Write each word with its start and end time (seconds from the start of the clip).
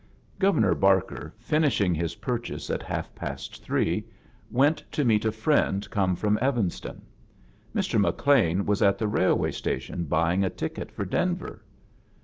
Governor 0.39 0.73
Barker, 0.73 1.31
finishii^ 1.47 1.95
his 1.95 2.15
pur 2.15 2.39
chases 2.39 2.71
at 2.71 2.81
half 2.81 3.13
past 3.13 3.61
three, 3.63 4.03
went 4.49 4.83
to 4.93 5.05
meet 5.05 5.25
a 5.25 5.31
friend 5.31 5.87
come 5.91 6.15
from 6.15 6.39
Evanston. 6.41 7.03
Mr. 7.75 7.99
McLean 8.01 8.65
was 8.65 8.81
at 8.81 8.97
the 8.97 9.07
railway 9.07 9.51
station 9.51 10.05
buying 10.05 10.43
a 10.43 10.49
ticket 10.49 10.91
for 10.91 11.05
Denver. 11.05 11.61